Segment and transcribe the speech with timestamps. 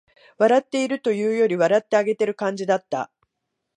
[0.39, 3.11] 笑っているというより、笑ってあげてる感じだった